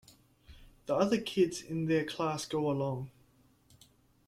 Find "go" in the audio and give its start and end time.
2.47-2.71